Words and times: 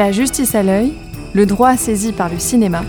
La 0.00 0.12
justice 0.12 0.54
à 0.54 0.62
l'œil, 0.62 0.94
le 1.34 1.44
droit 1.44 1.76
saisi 1.76 2.12
par 2.12 2.30
le 2.30 2.38
cinéma. 2.38 2.84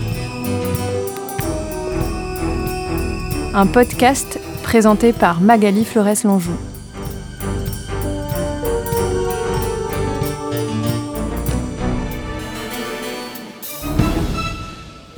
Un 3.52 3.66
podcast 3.66 4.40
présenté 4.62 5.12
par 5.12 5.42
Magali 5.42 5.84
Flores-Lonjou. 5.84 6.56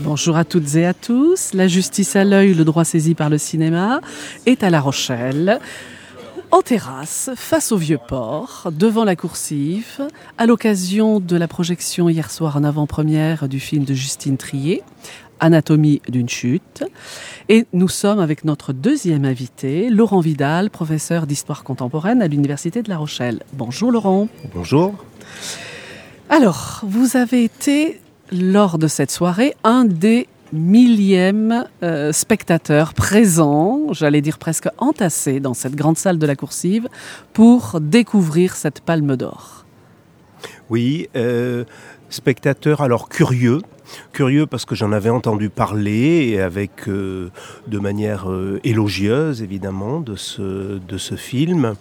Bonjour 0.00 0.36
à 0.36 0.44
toutes 0.44 0.74
et 0.74 0.86
à 0.86 0.94
tous. 0.94 1.54
La 1.54 1.68
justice 1.68 2.16
à 2.16 2.24
l'œil, 2.24 2.54
le 2.54 2.64
droit 2.64 2.84
saisi 2.84 3.14
par 3.14 3.30
le 3.30 3.38
cinéma, 3.38 4.00
est 4.46 4.64
à 4.64 4.70
La 4.70 4.80
Rochelle, 4.80 5.60
en 6.54 6.62
terrasse, 6.62 7.30
face 7.34 7.72
au 7.72 7.76
vieux 7.76 7.98
port, 7.98 8.68
devant 8.70 9.02
la 9.02 9.16
coursive, 9.16 10.06
à 10.38 10.46
l'occasion 10.46 11.18
de 11.18 11.34
la 11.34 11.48
projection 11.48 12.08
hier 12.08 12.30
soir 12.30 12.56
en 12.56 12.62
avant-première 12.62 13.48
du 13.48 13.58
film 13.58 13.82
de 13.82 13.92
Justine 13.92 14.36
Trier, 14.36 14.84
Anatomie 15.40 16.00
d'une 16.08 16.28
chute. 16.28 16.84
Et 17.48 17.66
nous 17.72 17.88
sommes 17.88 18.20
avec 18.20 18.44
notre 18.44 18.72
deuxième 18.72 19.24
invité, 19.24 19.90
Laurent 19.90 20.20
Vidal, 20.20 20.70
professeur 20.70 21.26
d'histoire 21.26 21.64
contemporaine 21.64 22.22
à 22.22 22.28
l'Université 22.28 22.84
de 22.84 22.88
La 22.88 22.98
Rochelle. 22.98 23.42
Bonjour 23.54 23.90
Laurent. 23.90 24.28
Bonjour. 24.54 24.94
Alors, 26.30 26.82
vous 26.84 27.16
avez 27.16 27.42
été, 27.42 28.00
lors 28.30 28.78
de 28.78 28.86
cette 28.86 29.10
soirée, 29.10 29.56
un 29.64 29.84
des 29.84 30.28
millième 30.54 31.66
euh, 31.82 32.12
spectateur 32.12 32.94
présent, 32.94 33.92
j'allais 33.92 34.20
dire 34.20 34.38
presque 34.38 34.68
entassé 34.78 35.40
dans 35.40 35.54
cette 35.54 35.74
grande 35.74 35.98
salle 35.98 36.18
de 36.18 36.26
la 36.26 36.36
coursive 36.36 36.88
pour 37.32 37.80
découvrir 37.80 38.54
cette 38.56 38.80
palme 38.80 39.16
d'or. 39.16 39.64
Oui, 40.70 41.08
euh, 41.16 41.64
spectateur 42.14 42.80
alors 42.80 43.08
curieux, 43.08 43.60
Curieux 44.12 44.46
parce 44.46 44.64
que 44.64 44.74
j'en 44.74 44.92
avais 44.92 45.10
entendu 45.10 45.50
parler 45.50 46.38
avec 46.38 46.88
euh, 46.88 47.30
de 47.66 47.78
manière 47.78 48.30
euh, 48.30 48.60
élogieuse 48.64 49.42
évidemment 49.42 50.00
de 50.00 50.16
ce, 50.16 50.80
film. 51.16 51.74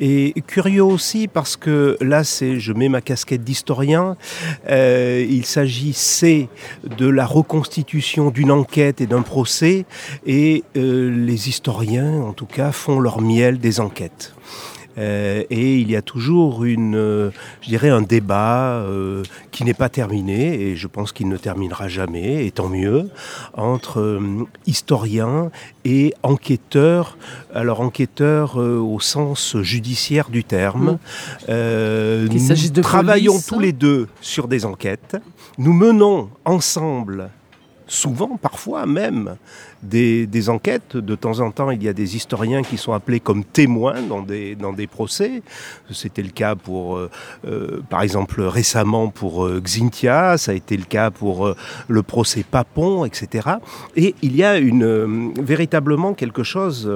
Et 0.00 0.34
curieux 0.46 0.84
aussi 0.84 1.28
parce 1.28 1.56
que 1.56 1.96
là, 2.00 2.24
c'est, 2.24 2.58
je 2.58 2.72
mets 2.72 2.88
ma 2.88 3.00
casquette 3.00 3.44
d'historien. 3.44 4.16
Euh, 4.68 5.24
il 5.28 5.46
s'agissait 5.46 6.48
de 6.98 7.08
la 7.08 7.26
reconstitution 7.26 8.30
d'une 8.30 8.50
enquête 8.50 9.00
et 9.00 9.06
d'un 9.06 9.22
procès 9.22 9.86
et 10.26 10.64
les 10.74 11.48
historiens, 11.48 12.20
en 12.20 12.32
tout 12.32 12.46
cas, 12.46 12.72
font 12.72 13.00
leur 13.00 13.20
miel 13.20 13.58
des 13.58 13.80
enquêtes. 13.80 14.34
Euh, 14.98 15.42
et 15.50 15.78
il 15.78 15.90
y 15.90 15.96
a 15.96 16.02
toujours 16.02 16.64
une, 16.64 16.96
euh, 16.96 17.30
je 17.62 17.68
dirais, 17.68 17.90
un 17.90 18.02
débat 18.02 18.76
euh, 18.76 19.22
qui 19.50 19.64
n'est 19.64 19.74
pas 19.74 19.88
terminé, 19.88 20.60
et 20.60 20.76
je 20.76 20.86
pense 20.86 21.12
qu'il 21.12 21.28
ne 21.28 21.36
terminera 21.36 21.88
jamais, 21.88 22.46
et 22.46 22.50
tant 22.50 22.68
mieux, 22.68 23.10
entre 23.54 24.20
historiens 24.66 25.50
et 25.84 26.14
enquêteurs. 26.22 27.16
Alors 27.54 27.80
enquêteurs 27.80 28.56
au 28.56 29.00
sens 29.00 29.56
judiciaire 29.60 30.30
du 30.30 30.44
terme. 30.44 30.98
Mmh. 31.48 32.28
nous 32.28 32.82
travaillons 32.82 33.40
tous 33.40 33.60
les 33.60 33.72
deux 33.72 34.08
sur 34.20 34.48
des 34.48 34.64
enquêtes. 34.64 35.16
Nous 35.58 35.72
menons 35.72 36.30
ensemble 36.44 37.30
souvent, 37.86 38.36
parfois 38.36 38.86
même, 38.86 39.36
des, 39.82 40.48
enquêtes. 40.48 40.96
De 40.96 41.14
temps 41.14 41.40
en 41.40 41.50
temps, 41.50 41.70
il 41.70 41.82
y 41.82 41.88
a 41.88 41.92
des 41.92 42.16
historiens 42.16 42.62
qui 42.62 42.76
sont 42.76 42.92
appelés 42.92 43.20
comme 43.20 43.44
témoins 43.44 44.02
dans 44.02 44.22
des, 44.22 44.54
dans 44.54 44.72
des 44.72 44.86
procès. 44.86 45.42
C'était 45.90 46.22
le 46.22 46.30
cas 46.30 46.54
pour, 46.54 46.96
euh, 46.96 47.10
euh, 47.46 47.82
par 47.88 48.02
exemple, 48.02 48.42
récemment 48.42 49.08
pour 49.08 49.44
euh, 49.44 49.60
Xintia, 49.60 50.38
ça 50.38 50.52
a 50.52 50.54
été 50.54 50.76
le 50.76 50.84
cas 50.84 51.10
pour 51.10 51.54
le 51.88 52.02
procès 52.02 52.44
Papon, 52.48 53.04
etc. 53.04 53.48
Et 53.96 54.14
il 54.22 54.36
y 54.36 54.44
a 54.44 54.58
une, 54.58 55.32
véritablement 55.42 56.14
quelque 56.14 56.42
chose 56.42 56.90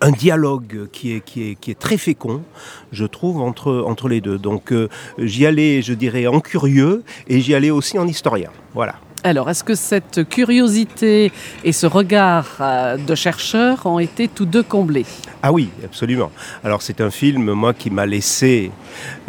un 0.00 0.10
dialogue 0.10 0.88
qui 0.90 1.12
est, 1.14 1.20
qui, 1.20 1.50
est, 1.50 1.54
qui 1.54 1.70
est 1.70 1.78
très 1.78 1.96
fécond, 1.96 2.42
je 2.90 3.04
trouve, 3.04 3.40
entre, 3.40 3.84
entre 3.86 4.08
les 4.08 4.20
deux. 4.20 4.36
Donc 4.36 4.74
j'y 5.18 5.46
allais, 5.46 5.80
je 5.80 5.92
dirais, 5.94 6.26
en 6.26 6.40
curieux 6.40 7.04
et 7.28 7.40
j'y 7.40 7.54
allais 7.54 7.70
aussi 7.70 7.98
en 7.98 8.08
historien. 8.08 8.50
Voilà. 8.74 8.96
Alors, 9.24 9.48
est-ce 9.48 9.62
que 9.62 9.76
cette 9.76 10.28
curiosité 10.28 11.30
et 11.62 11.70
ce 11.70 11.86
regard 11.86 12.56
euh, 12.60 12.96
de 12.96 13.14
chercheur 13.14 13.86
ont 13.86 14.00
été 14.00 14.26
tous 14.26 14.46
deux 14.46 14.64
comblés? 14.64 15.06
Ah 15.44 15.52
oui, 15.52 15.70
absolument. 15.84 16.32
Alors, 16.64 16.82
c'est 16.82 17.00
un 17.00 17.10
film, 17.10 17.52
moi, 17.52 17.72
qui 17.72 17.90
m'a 17.90 18.04
laissé, 18.04 18.72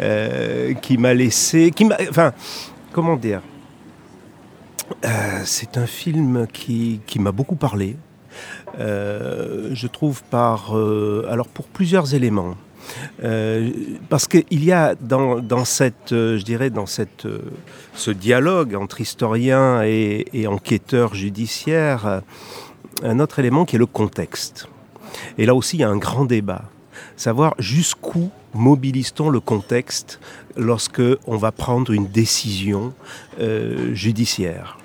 euh, 0.00 0.74
qui 0.74 0.98
m'a 0.98 1.14
laissé, 1.14 1.70
qui 1.70 1.84
m'a, 1.84 1.96
enfin, 2.10 2.32
comment 2.92 3.16
dire? 3.16 3.40
Euh, 5.04 5.08
C'est 5.44 5.78
un 5.78 5.86
film 5.86 6.48
qui, 6.52 7.00
qui 7.06 7.20
m'a 7.20 7.30
beaucoup 7.30 7.56
parlé. 7.56 7.96
je 8.76 9.86
trouve 9.86 10.24
par, 10.24 10.74
alors 11.30 11.46
pour 11.46 11.66
plusieurs 11.66 12.14
éléments. 12.14 12.56
Euh, 13.22 13.70
parce 14.08 14.26
qu'il 14.26 14.64
y 14.64 14.72
a 14.72 14.94
dans, 14.94 15.64
cette, 15.64 16.12
euh, 16.12 16.38
je 16.38 16.44
dirais, 16.44 16.70
dans 16.70 16.86
cette, 16.86 17.26
euh, 17.26 17.40
ce 17.94 18.10
dialogue 18.10 18.74
entre 18.74 19.00
historien 19.00 19.82
et, 19.84 20.26
et 20.32 20.46
enquêteur 20.46 21.14
judiciaire, 21.14 22.22
un 23.02 23.20
autre 23.20 23.38
élément 23.38 23.64
qui 23.64 23.76
est 23.76 23.78
le 23.78 23.86
contexte. 23.86 24.68
Et 25.38 25.46
là 25.46 25.54
aussi, 25.54 25.76
il 25.76 25.80
y 25.80 25.84
a 25.84 25.88
un 25.88 25.96
grand 25.96 26.24
débat. 26.24 26.62
Savoir 27.16 27.54
jusqu'où 27.58 28.30
mobilise-t-on 28.54 29.30
le 29.30 29.40
contexte 29.40 30.20
lorsque 30.56 31.02
on 31.26 31.36
va 31.36 31.52
prendre 31.52 31.92
une 31.92 32.06
décision 32.06 32.92
judiciaire. 33.92 34.78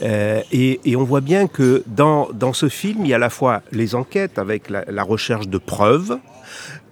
et, 0.00 0.96
on 0.96 1.04
voit 1.04 1.20
bien 1.20 1.46
que 1.46 1.82
dans, 1.86 2.28
dans, 2.32 2.52
ce 2.52 2.68
film, 2.68 3.04
il 3.04 3.08
y 3.08 3.12
a 3.12 3.16
à 3.16 3.20
la 3.20 3.30
fois 3.30 3.62
les 3.72 3.94
enquêtes 3.94 4.38
avec 4.38 4.68
la 4.70 5.02
recherche 5.02 5.48
de 5.48 5.58
preuves, 5.58 6.18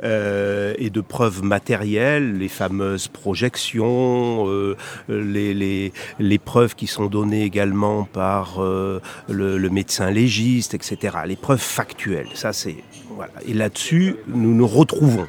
euh, 0.04 0.74
et 0.78 0.90
de 0.90 1.00
preuves 1.00 1.42
matérielles, 1.42 2.38
les 2.38 2.48
fameuses 2.48 3.08
projections, 3.08 4.46
euh, 4.48 4.76
les, 5.08 5.92
les, 6.18 6.38
preuves 6.38 6.74
qui 6.74 6.86
sont 6.86 7.06
données 7.06 7.42
également 7.42 8.04
par 8.04 8.62
euh, 8.62 9.00
le, 9.28 9.68
médecin 9.68 10.10
légiste, 10.10 10.74
etc. 10.74 11.18
Les 11.26 11.36
preuves 11.36 11.60
factuelles, 11.60 12.28
ça 12.34 12.52
c'est. 12.52 12.76
Et 13.46 13.54
là-dessus, 13.54 14.16
nous 14.28 14.54
nous 14.54 14.68
retrouvons. 14.68 15.26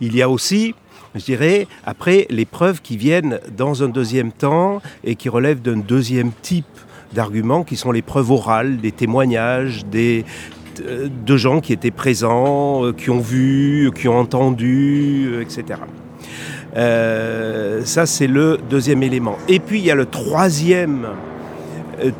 Il 0.00 0.16
y 0.16 0.22
a 0.22 0.28
aussi 0.28 0.74
je 1.16 1.24
dirais, 1.24 1.66
après, 1.84 2.28
les 2.30 2.44
preuves 2.44 2.82
qui 2.82 2.96
viennent 2.96 3.40
dans 3.56 3.82
un 3.82 3.88
deuxième 3.88 4.30
temps 4.30 4.80
et 5.02 5.16
qui 5.16 5.28
relèvent 5.28 5.60
d'un 5.60 5.76
deuxième 5.76 6.30
type 6.30 6.66
d'arguments 7.12 7.64
qui 7.64 7.76
sont 7.76 7.90
les 7.90 8.02
preuves 8.02 8.30
orales, 8.30 8.76
des 8.76 8.92
témoignages, 8.92 9.84
des, 9.86 10.24
de 10.80 11.36
gens 11.36 11.60
qui 11.60 11.72
étaient 11.72 11.90
présents, 11.90 12.84
euh, 12.84 12.92
qui 12.92 13.10
ont 13.10 13.20
vu, 13.20 13.90
qui 13.94 14.08
ont 14.08 14.18
entendu, 14.18 15.30
euh, 15.32 15.42
etc. 15.42 15.80
Euh, 16.76 17.82
ça, 17.84 18.06
c'est 18.06 18.26
le 18.26 18.58
deuxième 18.68 19.02
élément. 19.02 19.36
Et 19.48 19.58
puis, 19.58 19.78
il 19.78 19.84
y 19.84 19.90
a 19.90 19.94
le 19.94 20.06
troisième 20.06 21.08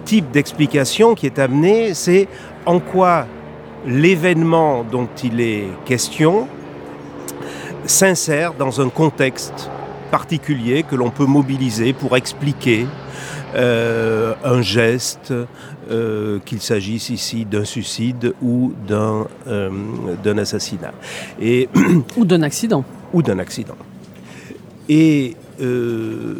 type 0.04 0.30
d'explication 0.30 1.14
qui 1.14 1.26
est 1.26 1.38
amené, 1.38 1.94
c'est 1.94 2.28
en 2.66 2.80
quoi 2.80 3.26
l'événement 3.86 4.84
dont 4.84 5.08
il 5.24 5.40
est 5.40 5.68
question 5.86 6.48
s'insère 7.86 8.52
dans 8.52 8.82
un 8.82 8.90
contexte 8.90 9.70
particulier 10.10 10.82
que 10.82 10.96
l'on 10.96 11.08
peut 11.08 11.24
mobiliser 11.24 11.94
pour 11.94 12.14
expliquer 12.14 12.86
un 13.54 14.60
geste, 14.60 15.32
euh, 15.90 16.38
qu'il 16.44 16.60
s'agisse 16.60 17.10
ici 17.10 17.44
d'un 17.44 17.64
suicide 17.64 18.34
ou 18.42 18.72
d'un 18.86 19.26
euh, 19.46 20.36
assassinat. 20.36 20.92
Et 21.40 21.68
ou 22.16 22.24
d'un 22.24 22.42
accident. 22.42 22.84
Ou 23.12 23.22
d'un 23.22 23.38
accident. 23.38 23.76
Et 24.88 25.36
euh, 25.60 26.34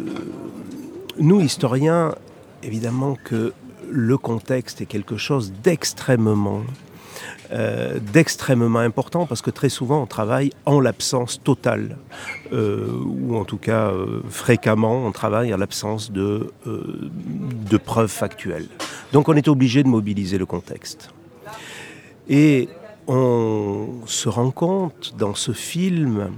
nous, 1.19 1.41
historiens, 1.41 2.15
évidemment 2.63 3.17
que 3.23 3.53
le 3.89 4.17
contexte 4.17 4.81
est 4.81 4.85
quelque 4.85 5.17
chose 5.17 5.51
d'extrêmement 5.63 6.61
euh, 7.51 7.99
d'extrêmement 7.99 8.79
important 8.79 9.25
parce 9.25 9.41
que 9.41 9.51
très 9.51 9.69
souvent 9.69 10.03
on 10.03 10.05
travaille 10.05 10.51
en 10.65 10.79
l'absence 10.79 11.41
totale, 11.43 11.97
euh, 12.53 12.87
ou 13.03 13.35
en 13.35 13.45
tout 13.45 13.57
cas 13.57 13.89
euh, 13.89 14.21
fréquemment 14.29 15.05
on 15.05 15.11
travaille 15.11 15.53
en 15.53 15.57
l'absence 15.57 16.11
de, 16.11 16.51
de 16.65 17.77
preuves 17.77 18.09
factuelles. 18.09 18.67
Donc 19.13 19.29
on 19.29 19.35
est 19.35 19.47
obligé 19.47 19.83
de 19.83 19.87
mobiliser 19.87 20.37
le 20.37 20.45
contexte. 20.45 21.09
Et 22.29 22.69
on 23.07 24.01
se 24.05 24.29
rend 24.29 24.51
compte 24.51 25.13
dans 25.17 25.35
ce 25.35 25.51
film 25.51 26.31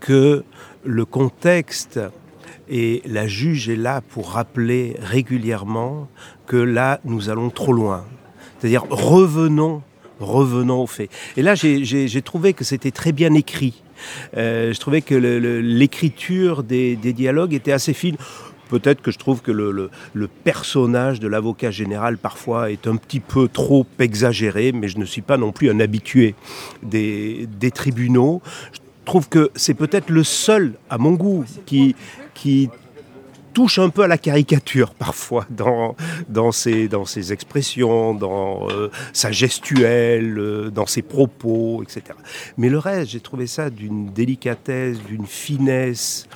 que 0.00 0.44
le 0.84 1.04
contexte 1.04 2.00
et 2.68 3.02
la 3.06 3.26
juge 3.26 3.68
est 3.68 3.76
là 3.76 4.00
pour 4.00 4.30
rappeler 4.32 4.96
régulièrement 4.98 6.08
que 6.46 6.56
là, 6.56 7.00
nous 7.04 7.30
allons 7.30 7.50
trop 7.50 7.72
loin. 7.72 8.04
C'est-à-dire 8.64 8.86
revenons, 8.88 9.82
revenons 10.20 10.84
aux 10.84 10.86
faits. 10.86 11.10
Et 11.36 11.42
là, 11.42 11.54
j'ai 11.54 12.22
trouvé 12.22 12.54
que 12.54 12.64
c'était 12.64 12.92
très 12.92 13.12
bien 13.12 13.34
écrit 13.34 13.82
je 14.34 14.78
trouvais 14.80 15.02
que 15.02 15.14
l'écriture 15.14 16.62
des, 16.62 16.96
des, 16.96 17.12
dialogues 17.12 17.52
était 17.54 17.72
assez 17.72 17.92
fine. 17.92 18.16
Peut-être 18.70 19.02
que 19.02 19.10
je 19.10 19.18
trouve 19.18 19.42
que 19.42 19.52
le, 19.52 19.90
personnage 20.44 21.20
de 21.20 21.28
l'avocat 21.28 21.70
général 21.70 22.16
parfois 22.16 22.70
est 22.70 22.86
un 22.86 22.96
petit 22.96 23.20
peu 23.20 23.48
trop 23.48 23.86
exagéré, 23.98 24.72
mais 24.72 24.88
je 24.88 24.98
ne 24.98 25.04
suis 25.04 25.22
pas 25.22 25.36
non 25.36 25.52
plus 25.52 25.70
un 25.70 25.78
habitué 25.78 26.34
des, 26.82 27.46
des 27.46 27.70
tribunaux. 27.70 28.40
Je 28.72 28.80
trouve 29.04 29.28
que 29.28 29.50
c'est 29.54 29.74
peut-être 29.74 30.08
le 30.08 30.24
seul, 30.24 30.72
à 30.88 30.96
mon 30.96 31.12
goût, 31.12 31.44
qui, 31.66 31.94
qui 32.32 32.70
touche 33.54 33.78
un 33.78 33.88
peu 33.88 34.02
à 34.02 34.08
la 34.08 34.18
caricature 34.18 34.92
parfois 34.98 35.46
dans, 35.48 35.96
dans, 36.28 36.52
ses, 36.52 36.88
dans 36.88 37.06
ses 37.06 37.32
expressions, 37.32 38.12
dans 38.12 38.68
euh, 38.68 38.90
sa 39.14 39.32
gestuelle, 39.32 40.38
euh, 40.38 40.70
dans 40.70 40.86
ses 40.86 41.02
propos, 41.02 41.82
etc. 41.82 42.16
Mais 42.58 42.68
le 42.68 42.78
reste, 42.78 43.12
j'ai 43.12 43.20
trouvé 43.20 43.46
ça 43.46 43.70
d'une 43.70 44.12
délicatesse, 44.12 44.98
d'une 45.04 45.26
finesse, 45.26 46.26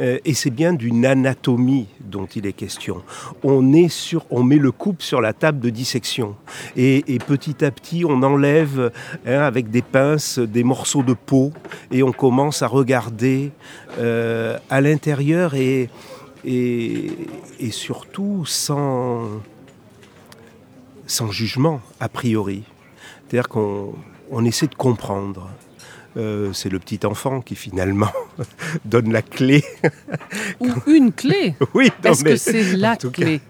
euh, 0.00 0.18
et 0.24 0.34
c'est 0.34 0.50
bien 0.50 0.74
d'une 0.74 1.06
anatomie 1.06 1.86
dont 2.00 2.26
il 2.26 2.46
est 2.46 2.52
question. 2.52 3.02
On, 3.44 3.72
est 3.72 3.88
sur, 3.88 4.26
on 4.30 4.42
met 4.42 4.58
le 4.58 4.72
coupe 4.72 5.00
sur 5.00 5.20
la 5.20 5.32
table 5.32 5.60
de 5.60 5.70
dissection, 5.70 6.34
et, 6.76 7.02
petit 7.26 7.64
à 7.64 7.70
petit, 7.70 8.04
on 8.04 8.22
enlève 8.22 8.90
hein, 9.26 9.40
avec 9.40 9.70
des 9.70 9.82
pinces 9.82 10.38
des 10.38 10.64
morceaux 10.64 11.04
de 11.04 11.14
peau, 11.14 11.52
et 11.92 12.02
on 12.02 12.12
commence 12.12 12.62
à 12.62 12.66
regarder 12.66 13.52
à 13.96 14.80
l'intérieur 14.80 15.54
et 15.54 15.88
et, 16.44 17.10
surtout 17.70 18.44
sans, 18.46 19.28
sans 21.06 21.30
jugement 21.30 21.80
a 22.00 22.08
priori. 22.08 22.64
C'est-à-dire 23.28 23.48
qu'on 23.48 23.94
on 24.30 24.44
essaie 24.44 24.66
de 24.66 24.74
comprendre. 24.74 25.50
Euh, 26.16 26.52
c'est 26.52 26.68
le 26.68 26.78
petit 26.78 27.00
enfant 27.06 27.40
qui 27.40 27.56
finalement 27.56 28.12
donne 28.84 29.12
la 29.12 29.22
clé. 29.22 29.64
Ou 30.60 30.68
une 30.86 31.12
clé 31.12 31.56
Oui, 31.74 31.90
parce 32.02 32.22
que 32.22 32.36
c'est 32.36 32.76
la 32.76 32.96
clé? 32.96 33.40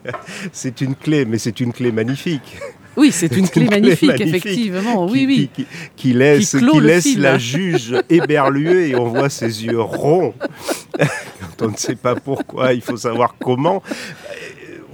C'est 0.51 0.81
une 0.81 0.95
clé, 0.95 1.27
mais 1.27 1.37
c'est 1.37 1.61
une 1.61 1.75
clé 1.75 1.93
magnifique. 1.93 2.59
Oui, 2.97 3.11
c'est 3.13 3.37
une, 3.37 3.49
clé, 3.49 3.65
magnifique, 3.71 4.21
effectivement. 4.21 5.07
Oui, 5.07 5.25
oui. 5.27 5.67
Qui, 5.97 6.13
laisse, 6.13 6.57
qui 6.57 6.81
laisse 6.81 7.17
la 7.17 7.39
juge 7.39 7.97
éberluée 8.09 8.91
et 8.91 8.97
on 8.97 9.09
voit 9.09 9.29
ses 9.29 9.65
yeux 9.65 9.81
ronds 9.81 10.33
on 11.63 11.71
ne 11.71 11.77
sait 11.77 11.97
pas 11.97 12.15
pourquoi, 12.15 12.73
il 12.73 12.83
faut 12.83 12.97
savoir 12.97 13.37
comment. 13.39 13.83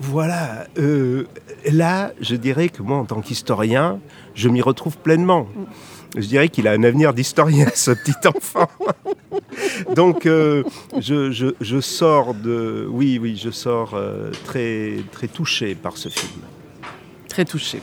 Voilà, 0.00 0.66
euh, 0.78 1.26
là, 1.70 2.12
je 2.20 2.34
dirais 2.34 2.70
que 2.70 2.82
moi, 2.82 2.96
en 2.96 3.04
tant 3.04 3.20
qu'historien, 3.20 4.00
je 4.34 4.48
m'y 4.48 4.62
retrouve 4.62 4.96
pleinement. 4.96 5.46
Je 6.16 6.26
dirais 6.26 6.48
qu'il 6.48 6.66
a 6.66 6.72
un 6.72 6.82
avenir 6.82 7.12
d'historien, 7.12 7.68
ce 7.74 7.90
petit 7.90 8.26
enfant. 8.26 8.68
Donc, 9.94 10.26
euh, 10.26 10.64
je, 10.98 11.80
sors 11.80 12.34
de. 12.34 12.88
Oui, 12.90 13.18
oui, 13.20 13.36
je 13.36 13.50
sors 13.50 13.94
euh, 13.94 14.30
très, 14.44 14.96
très 15.12 15.28
touché 15.28 15.74
par 15.74 15.96
ce 15.96 16.08
film. 16.08 16.42
Très 17.28 17.44
touché. 17.44 17.80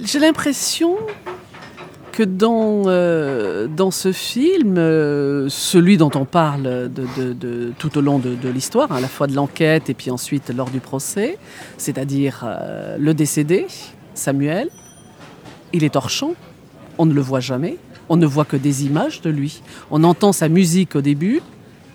J'ai 0.00 0.18
l'impression 0.18 0.96
que 2.12 2.22
dans, 2.22 2.82
euh, 2.86 3.66
dans 3.66 3.90
ce 3.90 4.12
film, 4.12 4.76
euh, 4.76 5.48
celui 5.48 5.96
dont 5.96 6.10
on 6.14 6.24
parle 6.24 6.90
tout 7.78 7.98
au 7.98 8.00
long 8.00 8.18
de, 8.18 8.48
l'histoire, 8.48 8.92
hein, 8.92 8.96
à 8.96 9.00
la 9.00 9.08
fois 9.08 9.26
de 9.26 9.34
l'enquête 9.34 9.90
et 9.90 9.94
puis 9.94 10.10
ensuite 10.10 10.52
lors 10.54 10.70
du 10.70 10.78
procès, 10.78 11.38
c'est-à-dire 11.78 12.44
euh, 12.44 12.96
le 12.98 13.14
décédé, 13.14 13.66
Samuel, 14.14 14.68
il 15.72 15.82
est 15.84 15.96
hors 15.96 16.10
champ, 16.10 16.34
on 16.98 17.06
ne 17.06 17.14
le 17.14 17.22
voit 17.22 17.40
jamais, 17.40 17.78
on 18.08 18.16
ne 18.16 18.26
voit 18.26 18.44
que 18.44 18.56
des 18.56 18.84
images 18.84 19.22
de 19.22 19.30
lui. 19.30 19.62
On 19.90 20.04
entend 20.04 20.32
sa 20.32 20.48
musique 20.48 20.94
au 20.94 21.00
début 21.00 21.40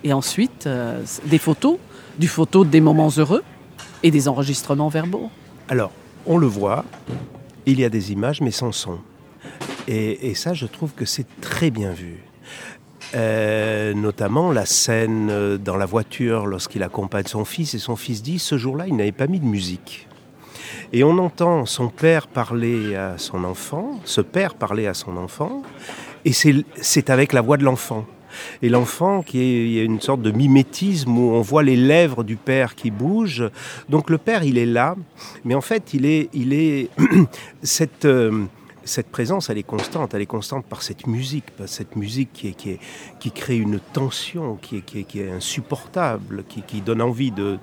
et 0.04 0.14
ensuite 0.14 0.68
des 1.26 1.38
photos, 1.38 1.78
du 2.18 2.28
photo 2.28 2.66
des 2.66 2.82
moments 2.82 3.12
heureux 3.18 3.44
et 4.02 4.10
des 4.10 4.28
enregistrements 4.28 4.90
verbaux. 4.90 5.30
Alors, 5.70 5.92
on 6.26 6.38
le 6.38 6.48
voit, 6.48 6.86
il 7.68 7.80
y 7.80 7.86
a 7.86 7.90
des 7.90 8.12
images 8.12 8.42
mais 8.42 8.52
sans 8.52 8.72
son. 8.72 8.98
Et, 9.88 10.36
ça, 10.36 10.54
je 10.54 10.66
trouve 10.66 10.94
que 10.94 11.06
c'est 11.06 11.28
très 11.40 11.72
bien 11.72 11.92
vu. 11.92 12.18
Euh, 13.16 13.94
notamment 13.94 14.52
la 14.52 14.66
scène 14.66 15.30
euh, 15.32 15.58
dans 15.58 15.78
la 15.78 15.86
voiture 15.86 16.46
lorsqu'il 16.46 16.84
accompagne 16.84 17.26
son 17.26 17.46
fils 17.46 17.74
et 17.74 17.80
son 17.80 17.96
fils 17.96 18.22
dit 18.22 18.38
ce 18.38 18.58
jour-là 18.58 18.86
il 18.86 18.98
n'avait 18.98 19.14
pas 19.14 19.28
mis 19.28 19.40
de 19.40 19.46
musique. 19.46 20.10
Et 20.92 21.06
on 21.06 21.18
entend 21.18 21.66
son 21.66 21.88
père 21.88 22.28
parler 22.28 22.96
à 22.96 23.18
son 23.18 23.46
enfant, 23.46 24.02
ce 24.04 24.20
père 24.20 24.56
parler 24.56 24.88
à 24.88 24.94
son 24.94 25.16
enfant, 25.16 25.62
et 26.26 26.34
c'est 26.34 27.10
avec 27.10 27.32
la 27.32 27.40
voix 27.40 27.56
de 27.56 27.64
l'enfant. 27.64 28.06
Et 28.62 28.70
l'enfant, 28.70 29.24
il 29.34 29.72
y 29.72 29.80
a 29.80 29.84
une 29.84 30.02
sorte 30.02 30.22
de 30.22 30.32
mimétisme 30.32 31.18
où 31.18 31.32
on 31.32 31.42
voit 31.42 31.64
les 31.64 31.76
lèvres 31.76 32.24
du 32.24 32.36
père 32.36 32.76
qui 32.76 32.92
bougent. 32.92 33.50
Donc 33.90 34.10
le 34.10 34.18
père, 34.18 34.44
il 34.44 34.58
est 34.58 34.66
là, 34.66 34.96
mais 35.44 35.56
en 35.56 35.62
fait, 35.62 35.94
il 35.94 36.06
est, 36.06 36.30
il 36.34 36.54
est 36.54 36.90
cette, 37.64 38.06
euh, 38.06 38.46
cette 38.88 39.10
présence, 39.10 39.50
elle 39.50 39.58
est 39.58 39.64
constante. 39.64 40.14
Elle 40.14 40.22
est 40.22 40.26
constante 40.26 40.66
par 40.66 40.82
cette 40.82 41.08
musique, 41.08 41.46
cette 41.66 41.96
musique 41.96 42.56
qui, 43.20 43.32
crée 43.32 43.58
une 43.58 43.80
tension 43.80 44.58
qui 44.62 44.84
est, 44.96 45.30
insupportable, 45.30 46.44
qui, 46.48 46.82
donne 46.82 47.02
envie 47.02 47.32
de, 47.32 47.60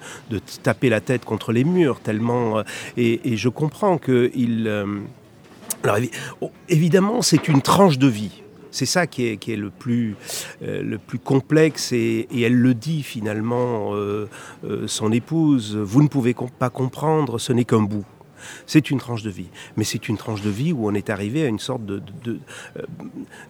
taper 0.63 0.89
la 0.89 1.01
tête 1.01 1.25
contre 1.25 1.53
les 1.53 1.65
murs, 1.65 2.01
tellement. 2.01 2.59
Euh, 2.59 2.63
et, 2.97 3.37
je 3.37 3.49
comprends 3.49 3.99
que 3.99 4.31
il. 4.35 4.69
Euh, 4.69 5.01
alors 5.83 5.99
oh, 6.41 6.51
évidemment, 6.69 7.23
c'est 7.23 7.49
une 7.49 7.63
tranche 7.63 7.99
de 7.99 8.07
vie. 8.07 8.43
C'est 8.71 8.87
ça 8.87 9.07
qui 9.07 9.27
est, 9.27 9.49
euh, 9.49 10.13
le 10.83 10.99
plus 10.99 11.19
complexe 11.19 11.93
et, 11.93 12.27
elle 12.35 12.57
le 12.57 12.75
dit 12.75 13.03
finalement, 13.03 13.93
son 14.87 15.13
épouse, 15.13 15.77
vous 15.77 16.03
ne 16.03 16.09
pouvez 16.09 16.35
pas 16.59 16.71
comprendre, 16.71 17.39
ce 17.39 17.53
n'est 17.53 17.65
qu'un 17.65 17.83
bout. 17.83 18.05
C'est 18.67 18.91
une 18.91 18.99
tranche 18.99 19.23
de 19.23 19.31
vie. 19.31 19.49
Mais 19.77 19.85
c'est 19.85 20.09
une 20.09 20.17
tranche 20.17 20.43
de 20.43 20.51
vie 20.51 20.73
où 20.73 20.89
on 20.89 20.95
est 20.95 21.11
arrivé 21.11 21.45
à 21.45 21.49
une 21.49 21.59
sorte 21.59 21.85
de, 21.85 22.03
de, 22.25 22.39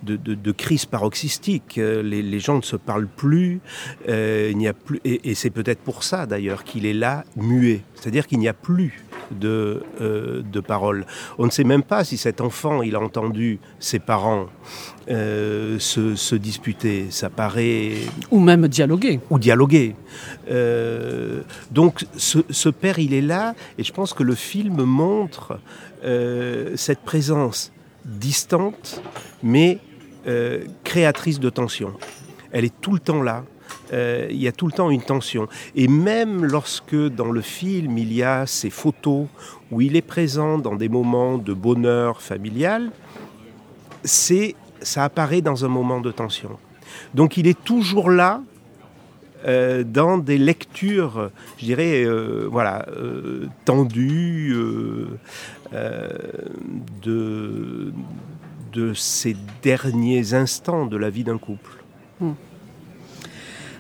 euh, 0.09 0.53
crise 0.53 0.87
paroxystique. 0.87 1.79
Euh, 1.79 2.03
les, 2.03 2.41
gens 2.41 2.57
ne 2.57 2.63
se 2.63 2.77
parlent 2.77 3.09
plus. 3.09 3.61
Euh, 4.09 4.49
il 4.51 4.59
n'y 4.59 4.69
a 4.69 4.75
plus 4.75 5.01
et, 5.05 5.35
c'est 5.35 5.51
peut-être 5.51 5.81
pour 5.81 6.05
ça 6.05 6.27
d'ailleurs 6.27 6.65
qu'il 6.65 6.87
est 6.87 6.95
là, 6.95 7.25
muet. 7.37 7.83
C'est-à-dire 7.95 8.27
qu'il 8.27 8.39
n'y 8.39 8.49
a 8.49 8.53
plus 8.53 9.05
de, 9.31 9.83
de 10.01 10.61
paroles. 10.61 11.07
On 11.39 11.47
ne 11.47 11.51
sait 11.51 11.65
même 11.65 11.83
pas 11.83 12.05
si 12.05 12.17
cet 12.17 12.41
enfant, 12.41 12.83
il 12.83 12.97
a 12.97 13.01
entendu 13.01 13.59
ses 13.79 13.99
parents 13.99 14.49
euh, 15.11 15.79
se, 15.79 16.35
disputer. 16.35 17.09
Ça 17.11 17.29
paraît. 17.29 17.93
Ou 18.31 18.41
même 18.41 18.69
dialoguer. 18.69 19.21
Ou 19.29 19.39
dialoguer. 19.39 19.95
Euh, 20.51 21.43
donc 21.71 22.07
ce, 22.17 22.69
père, 22.71 22.99
il 22.99 23.13
est 23.13 23.21
là, 23.21 23.55
et 23.77 23.85
je 23.85 23.93
pense 23.93 24.15
que 24.15 24.23
le 24.23 24.35
film 24.35 24.83
montre 24.85 25.59
euh, 26.05 26.73
cette 26.77 27.01
présence 27.01 27.73
distante, 28.05 29.03
mais 29.43 29.79
créatrice 30.85 31.39
de 31.39 31.51
tension. 31.51 31.93
Elle 32.51 32.65
est 32.65 32.81
tout 32.81 32.95
le 32.95 32.99
temps 32.99 33.23
là. 33.23 33.45
Il 33.93 34.37
y 34.37 34.49
a 34.49 34.53
tout 34.53 34.67
le 34.67 34.73
temps 34.73 34.91
une 34.91 35.03
tension. 35.03 35.49
Et 35.75 35.89
même 35.89 36.45
lorsque 36.45 36.97
dans 36.97 37.31
le 37.31 37.41
film, 37.41 37.99
il 37.99 38.13
y 38.13 38.23
a 38.23 38.47
ces 38.47 38.71
photos 38.71 39.27
où 39.71 39.81
il 39.81 39.97
est 39.97 40.03
présent 40.03 40.59
dans 40.59 40.75
des 40.75 40.89
moments 40.89 41.39
de 41.39 41.53
bonheur 41.53 42.21
familial, 42.21 42.91
c'est 44.03 44.55
ça 44.81 45.05
apparaît 45.05 45.41
dans 45.41 45.65
un 45.65 45.69
moment 45.69 46.01
de 46.01 46.13
tension. 46.13 46.51
Donc 47.15 47.37
il 47.37 47.47
est 47.47 47.63
toujours 47.65 48.11
là 48.11 48.43
euh, 49.47 49.85
dans 49.85 50.17
des 50.17 50.39
lectures, 50.39 51.31
je 51.59 51.67
dirais, 51.67 52.05
euh, 52.05 52.49
voilà, 52.51 52.87
euh, 52.97 53.47
tendues 53.65 54.57
de, 57.03 57.93
de 58.73 58.95
ces 58.95 59.37
derniers 59.63 60.33
instants 60.33 60.87
de 60.87 60.97
la 60.97 61.11
vie 61.11 61.25
d'un 61.25 61.39
couple. 61.39 61.73
Hmm. 62.21 62.33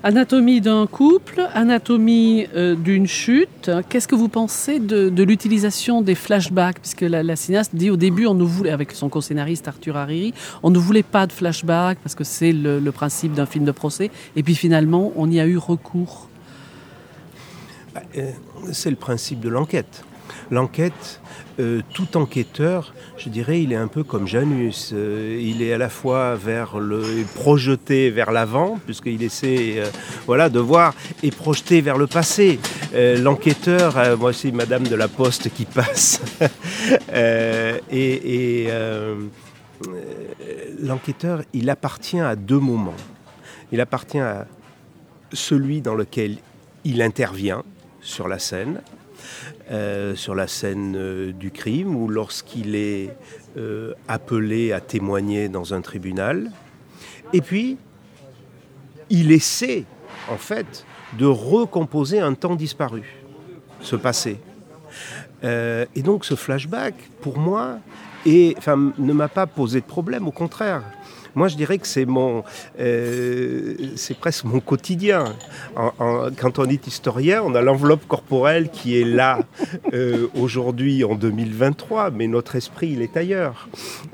Anatomie 0.06 0.61
d'un 0.61 0.87
couple, 0.87 1.49
anatomie 1.54 2.46
euh, 2.54 2.75
d'une 2.75 3.06
chute. 3.06 3.70
Qu'est-ce 3.88 4.06
que 4.06 4.14
vous 4.14 4.28
pensez 4.28 4.78
de, 4.78 5.23
l'utilisation 5.23 6.02
des 6.02 6.14
flashbacks? 6.14 6.78
Puisque 6.78 7.00
la, 7.00 7.37
cinéaste 7.37 7.75
dit 7.75 7.88
au 7.88 7.96
début, 7.96 8.26
on 8.26 8.34
ne 8.34 8.44
voulait, 8.44 8.70
avec 8.70 8.92
son 8.92 9.08
co-scénariste 9.08 9.66
Arthur 9.66 9.96
Hariri, 9.96 10.34
on 10.62 10.68
ne 10.68 10.78
voulait 10.78 11.02
pas 11.02 11.26
de 11.26 11.32
flashbacks 11.32 11.96
parce 12.02 12.14
que 12.14 12.23
c'est 12.23 12.52
le, 12.52 12.82
principe 12.92 13.32
d'un 13.32 13.46
film 13.46 13.64
de 13.64 13.73
procès. 13.73 14.11
Et 14.37 14.42
puis 14.42 14.54
finalement, 14.54 15.11
on 15.16 15.30
y 15.30 15.40
a 15.40 15.46
eu 15.46 15.56
recours. 15.56 16.28
Bah, 17.94 18.02
euh, 18.18 18.30
c'est 18.73 18.90
le 18.90 18.96
principe 18.96 19.40
de 19.40 19.49
l'enquête. 19.49 20.04
L'enquête, 20.50 21.20
euh, 21.60 21.82
tout 21.92 22.16
enquêteur, 22.16 22.94
je 23.16 23.28
dirais, 23.28 23.62
il 23.62 23.72
est 23.72 23.76
un 23.76 23.86
peu 23.86 24.02
comme 24.02 24.26
Janus. 24.26 24.90
Euh, 24.92 25.38
il 25.40 25.62
est 25.62 25.72
à 25.72 25.78
la 25.78 25.88
fois 25.88 26.34
vers 26.34 26.78
le 26.78 27.02
projeté 27.34 28.10
vers 28.10 28.32
l'avant, 28.32 28.80
puisqu'il 28.84 29.22
essaie, 29.22 29.74
euh, 29.78 29.86
voilà, 30.26 30.48
de 30.48 30.58
voir, 30.58 30.94
et 31.22 31.30
projeté 31.30 31.80
vers 31.80 31.96
le 31.96 32.06
passé. 32.06 32.58
L'enquêteur, 32.94 33.96
moi 34.18 34.30
Madame 34.52 34.84
de 34.84 34.94
la 34.94 35.08
Poste 35.08 35.50
qui 35.52 35.64
passe, 35.64 36.20
et, 37.90 38.68
l'enquêteur, 40.80 41.42
il 41.52 41.70
appartient 41.70 42.20
à 42.20 42.36
deux 42.36 42.60
moments. 42.60 42.94
Il 43.72 43.80
appartient 43.80 44.20
à 44.20 44.46
celui 45.32 45.80
dans 45.80 45.94
lequel 45.94 46.38
il 46.84 47.02
intervient 47.02 47.64
sur 48.00 48.28
la 48.28 48.38
scène, 48.38 48.80
euh, 49.71 50.14
sur 50.14 50.35
la 50.35 50.47
scène 50.47 50.95
euh, 50.97 51.33
du 51.33 51.50
crime, 51.50 51.97
ou 51.97 52.09
lorsqu'il 52.09 52.75
est 52.75 53.11
euh, 53.57 53.95
appelé 54.09 54.73
à 54.73 54.81
témoigner 54.81 55.49
dans 55.49 55.75
un 55.75 55.81
tribunal. 55.81 56.50
Et 57.33 57.40
puis, 57.40 57.76
il 59.11 59.33
essaie, 59.33 59.85
en 60.31 60.37
fait, 60.37 60.85
de 61.19 61.26
recomposer 61.26 62.21
un 62.21 62.35
temps 62.35 62.54
disparu, 62.54 63.02
ce 63.81 63.97
passé. 63.97 64.38
et 65.43 66.02
donc 66.02 66.25
ce 66.25 66.35
flashback, 66.35 66.95
pour 67.21 67.38
moi, 67.38 67.78
ne 68.26 69.12
m'a 69.12 69.28
pas 69.28 69.47
posé 69.47 69.81
de 69.81 69.87
problème, 69.87 70.26
au 70.26 70.33
contraire. 70.33 70.83
Moi, 71.34 71.48
je 71.48 71.56
dirais 71.56 71.78
que 71.78 71.86
c'est 71.86 72.04
mon, 72.04 72.44
euh, 72.78 73.74
c'est 73.96 74.16
presque 74.16 74.44
mon 74.44 74.60
quotidien. 74.60 75.34
quand 75.74 76.58
on 76.58 76.64
est 76.66 76.86
historien, 76.86 77.42
on 77.44 77.54
a 77.54 77.62
l'enveloppe 77.62 78.06
corporelle 78.06 78.70
qui 78.70 79.00
est 79.00 79.04
là 79.04 79.40
euh, 79.92 80.28
aujourd'hui 80.34 81.02
en 81.04 81.14
2023, 81.14 82.10
mais 82.10 82.28
notre 82.28 82.56
esprit, 82.56 82.90
il 82.90 83.02
est 83.02 83.16
ailleurs. 83.16 83.68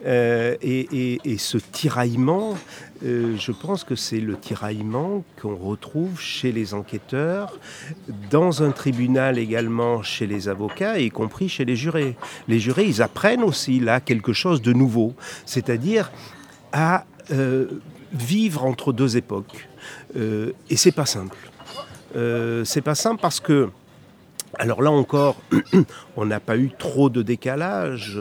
Euh, 0.07 0.57
et, 0.63 1.21
et, 1.25 1.39
ce 1.39 1.59
tiraillement, 1.59 2.57
je 3.03 3.53
pense 3.53 3.85
que 3.85 3.95
c'est 3.95 4.21
le 4.21 4.37
tiraillement 4.37 5.25
qu'on 5.41 5.57
retrouve 5.57 6.21
chez 6.21 6.53
les 6.53 6.75
enquêteurs, 6.75 7.59
dans 8.31 8.63
un 8.63 8.71
tribunal 8.71 9.39
également 9.39 10.03
chez 10.03 10.27
les 10.27 10.49
avocats, 10.49 10.99
y 10.99 11.11
compris 11.11 11.49
chez 11.49 11.65
les 11.65 11.77
jurés. 11.77 12.17
Les 12.49 12.61
jurés, 12.61 12.85
ils 12.85 13.01
apprennent 13.01 13.43
aussi 13.43 13.81
là 13.81 14.01
quelque 14.01 14.33
chose 14.33 14.61
de 14.61 14.73
nouveau, 14.73 15.15
c'est-à-dire 15.47 16.11
à 16.73 17.05
vivre 18.13 18.65
entre 18.65 18.93
deux 18.93 19.17
époques. 19.17 19.69
Euh, 20.17 20.53
et 20.69 20.77
c'est 20.77 20.93
pas 20.93 21.07
simple. 21.07 21.37
Euh, 22.17 22.65
c'est 22.65 22.81
pas 22.81 22.95
simple 22.95 23.21
parce 23.21 23.41
que, 23.41 23.71
alors 24.59 24.83
là 24.83 24.91
encore, 24.91 25.37
on 26.17 26.27
n'a 26.27 26.41
pas 26.41 26.57
eu 26.57 26.71
trop 26.77 27.09
de 27.09 27.23
décalage 27.23 28.21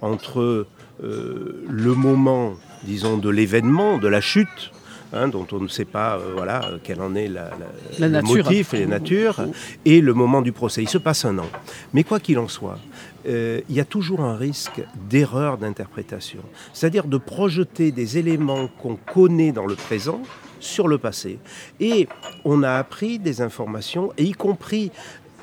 entre 0.00 0.66
le 1.00 1.94
moment, 1.94 2.54
disons, 2.82 3.18
de 3.18 3.28
l'événement, 3.30 3.98
de 3.98 4.08
la 4.08 4.20
chute, 4.20 4.72
Hein, 5.10 5.28
dont 5.28 5.46
on 5.52 5.60
ne 5.60 5.68
sait 5.68 5.86
pas 5.86 6.18
voilà, 6.34 6.70
quel 6.84 7.00
en 7.00 7.14
est 7.14 7.28
la, 7.28 7.50
le 7.98 8.20
motif 8.20 8.74
et 8.74 8.80
la 8.80 8.86
nature, 8.86 9.40
et 9.86 10.02
le 10.02 10.12
moment 10.12 10.42
du 10.42 10.52
procès. 10.52 10.82
Il 10.82 10.88
se 10.88 10.98
passe 10.98 11.24
un 11.24 11.38
an. 11.38 11.46
Mais 11.94 12.04
quoi 12.04 12.20
qu'il 12.20 12.38
en 12.38 12.46
soit, 12.46 12.78
euh, 13.26 13.62
il 13.70 13.74
y 13.74 13.80
a 13.80 13.86
toujours 13.86 14.20
un 14.20 14.36
risque 14.36 14.82
d'erreur 15.08 15.56
d'interprétation. 15.56 16.40
C'est-à-dire 16.74 17.06
de 17.06 17.16
projeter 17.16 17.90
des 17.90 18.18
éléments 18.18 18.68
qu'on 18.82 18.96
connaît 18.96 19.52
dans 19.52 19.64
le 19.64 19.76
présent 19.76 20.20
sur 20.60 20.88
le 20.88 20.98
passé. 20.98 21.38
Et 21.80 22.06
on 22.44 22.62
a 22.62 22.72
appris 22.72 23.18
des 23.18 23.40
informations, 23.40 24.12
et 24.18 24.24
y 24.24 24.32
compris 24.32 24.90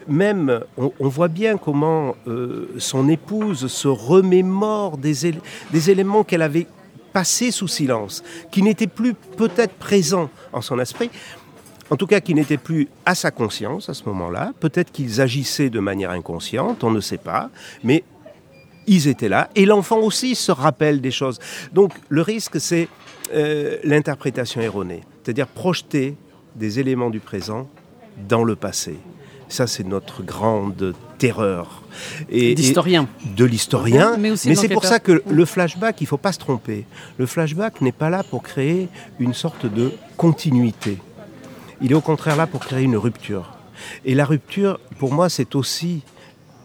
même, 0.08 0.62
on, 0.78 1.08
voit 1.08 1.30
bien 1.30 1.58
comment 1.58 2.16
euh, 2.28 2.68
son 2.78 3.10
épouse 3.10 3.66
se 3.66 3.88
remémore 3.88 4.98
des, 5.00 5.34
des 5.72 5.90
éléments 5.90 6.24
qu'elle 6.24 6.44
avait 6.44 6.68
passés 7.16 7.52
sous 7.52 7.70
silence, 7.70 8.26
qui 8.52 8.62
n'étaient 8.62 8.88
plus 8.88 9.14
peut-être 9.14 9.76
présents 9.76 10.30
en 10.52 10.60
son 10.60 10.78
esprit, 10.80 11.10
en 11.90 11.96
tout 11.96 12.08
cas 12.08 12.20
qui 12.20 12.34
n'étaient 12.34 12.58
plus 12.58 12.90
à 13.06 13.16
sa 13.16 13.32
conscience 13.32 13.88
à 13.88 13.94
ce 13.94 14.04
moment-là. 14.08 14.52
Peut-être 14.60 14.92
qu'ils 14.92 15.22
agissaient 15.22 15.70
de 15.70 15.80
manière 15.80 16.12
inconsciente, 16.12 16.84
on 16.84 16.92
ne 16.92 17.00
sait 17.00 17.18
pas, 17.18 17.50
mais 17.86 18.04
ils 18.86 19.08
étaient 19.08 19.30
là. 19.30 19.50
Et 19.56 19.66
l'enfant 19.66 20.00
aussi 20.00 20.36
se 20.36 20.52
rappelle 20.52 21.00
des 21.00 21.12
choses. 21.12 21.40
Donc 21.72 21.94
le 22.10 22.22
risque, 22.22 22.60
c'est 22.60 22.90
euh, 23.34 23.78
l'interprétation 23.86 24.60
erronée, 24.60 25.04
c'est-à-dire 25.24 25.48
projeter 25.48 26.18
des 26.58 26.82
éléments 26.82 27.10
du 27.10 27.22
présent 27.22 27.70
dans 28.28 28.44
le 28.44 28.58
passé. 28.58 28.98
Ça, 29.48 29.68
c'est 29.68 29.86
notre 29.86 30.24
grande 30.24 30.94
terreur. 31.18 31.84
Et, 32.30 32.56
d'historien. 32.56 33.08
De 33.36 33.46
l'historien. 33.46 34.18
Mais, 34.18 34.32
mais 34.46 34.56
c'est 34.56 34.70
pour 34.70 34.86
ça 34.86 35.00
que 35.00 35.24
le 35.30 35.46
flashback, 35.46 36.02
il 36.02 36.06
ne 36.06 36.08
faut 36.08 36.18
pas 36.18 36.32
se 36.32 36.40
tromper. 36.40 36.86
Le 37.18 37.26
flashback 37.26 37.82
n'est 37.82 37.92
pas 37.92 38.10
là 38.10 38.24
pour 38.24 38.44
créer 38.44 38.90
une 39.20 39.34
sorte 39.34 39.66
de 39.66 39.92
continuité. 40.18 40.98
Il 41.82 41.92
est 41.92 41.96
au 41.96 42.02
contraire 42.02 42.36
là 42.36 42.48
pour 42.48 42.62
créer 42.62 42.84
une 42.84 42.98
rupture. 42.98 43.54
Et 44.04 44.16
la 44.16 44.26
rupture, 44.26 44.80
pour 45.00 45.14
moi, 45.14 45.30
c'est 45.30 45.56
aussi, 45.56 46.02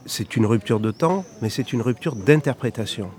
c'est 0.07 0.37
une 0.37 0.47
rupture 0.47 0.81
de 0.81 0.91
temps, 0.91 1.25
mais 1.43 1.51
c'est 1.51 1.73
une 1.73 1.83
rupture 1.83 2.15
d'interprétation. 2.17 3.11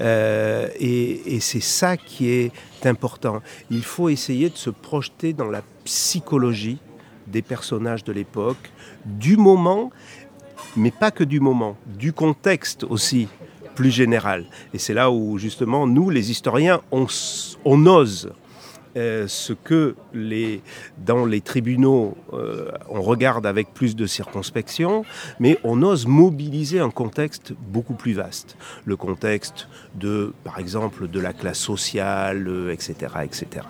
Euh, 0.00 0.68
et, 0.80 1.38
c'est 1.40 1.62
ça 1.62 1.96
qui 1.96 2.28
est 2.30 2.52
important. 2.84 3.40
Il 3.70 3.84
faut 3.84 4.08
essayer 4.08 4.50
de 4.50 4.56
se 4.56 4.70
projeter 4.70 5.32
dans 5.32 5.48
la 5.48 5.62
psychologie 5.84 6.78
des 7.26 7.42
personnages 7.42 8.04
de 8.04 8.12
l'époque, 8.12 8.70
du 9.04 9.36
moment, 9.36 9.90
mais 10.76 10.90
pas 10.90 11.10
que 11.10 11.24
du 11.24 11.40
moment, 11.40 11.76
du 11.86 12.12
contexte 12.12 12.84
aussi 12.84 13.28
plus 13.74 13.90
général. 13.90 14.46
Et 14.72 14.78
c'est 14.78 14.94
là 14.94 15.10
où 15.10 15.38
justement 15.38 15.86
nous, 15.86 16.10
les 16.10 16.30
historiens, 16.30 16.80
on, 16.90 17.06
ose 17.86 18.32
euh, 18.96 19.26
ce 19.26 19.52
que 19.52 19.96
dans 20.98 21.26
les 21.26 21.40
tribunaux, 21.40 22.16
euh, 22.32 22.70
on 22.88 23.02
regarde 23.02 23.46
avec 23.46 23.74
plus 23.74 23.96
de 23.96 24.06
circonspection, 24.06 25.04
mais 25.40 25.58
on 25.64 25.82
ose 25.82 26.06
mobiliser 26.06 26.78
un 26.78 26.90
contexte 26.90 27.52
beaucoup 27.68 27.94
plus 27.94 28.12
vaste. 28.12 28.56
Le 28.84 28.96
contexte 28.96 29.68
de, 29.94 30.32
par 30.44 30.58
exemple, 30.58 31.08
de 31.08 31.20
la 31.20 31.32
classe 31.32 31.58
sociale, 31.58 32.48
etc. 32.72 32.94
Euh, 33.16 33.20
etc. 33.22 33.66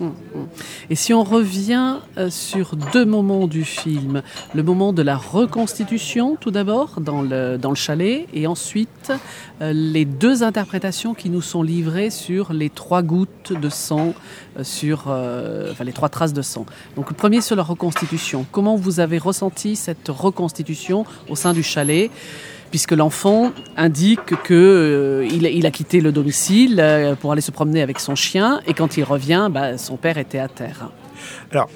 Hum, 0.00 0.14
hum. 0.34 0.46
Et 0.90 0.94
si 0.94 1.12
on 1.12 1.24
revient 1.24 1.96
sur 2.28 2.76
deux 2.92 3.04
moments 3.04 3.46
du 3.46 3.64
film, 3.64 4.22
le 4.54 4.62
moment 4.62 4.92
de 4.92 5.02
la 5.02 5.16
reconstitution 5.16 6.36
tout 6.36 6.50
d'abord 6.50 7.00
dans 7.00 7.22
le, 7.22 7.58
chalet, 7.74 8.26
et 8.32 8.46
ensuite 8.46 9.12
les 9.60 10.04
deux 10.04 10.42
interprétations 10.42 11.14
qui 11.14 11.30
nous 11.30 11.42
sont 11.42 11.62
livrées 11.62 12.10
sur 12.10 12.52
les 12.52 12.70
trois 12.70 13.02
gouttes 13.02 13.52
de 13.52 13.68
sang 13.68 14.14
sur 14.62 15.04
euh, 15.08 15.72
les 15.82 15.92
trois 15.92 16.08
traces 16.08 16.32
de 16.32 16.42
sang. 16.42 16.66
Donc 16.96 17.10
le 17.10 17.16
premier 17.16 17.40
sur 17.40 17.56
la 17.56 17.62
reconstitution. 17.62 18.46
Comment 18.52 18.76
vous 18.76 19.00
avez 19.00 19.18
ressenti 19.18 19.76
cette 19.76 20.08
reconstitution 20.08 21.04
au 21.28 21.36
sein 21.36 21.52
du 21.52 21.62
chalet? 21.62 22.10
Puisque 22.70 22.92
l'enfant 22.92 23.52
indique 23.76 24.42
qu'il 24.42 24.56
euh, 24.56 25.28
il 25.30 25.66
a 25.66 25.70
quitté 25.70 26.00
le 26.00 26.12
domicile 26.12 26.80
euh, 26.80 27.14
pour 27.14 27.32
aller 27.32 27.40
se 27.40 27.50
promener 27.50 27.82
avec 27.82 28.00
son 28.00 28.14
chien 28.14 28.60
et 28.66 28.74
quand 28.74 28.96
il 28.96 29.04
revient, 29.04 29.48
bah, 29.50 29.78
son 29.78 29.96
père 29.96 30.18
était 30.18 30.38
à 30.38 30.48
terre. 30.48 30.90
Alors, 31.50 31.68